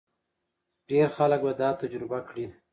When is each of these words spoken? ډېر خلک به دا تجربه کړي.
ډېر 0.89 1.07
خلک 1.17 1.39
به 1.45 1.51
دا 1.61 1.69
تجربه 1.81 2.19
کړي. 2.29 2.45